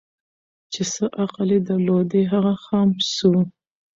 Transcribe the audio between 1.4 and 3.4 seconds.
یې درلودی هغه خام سو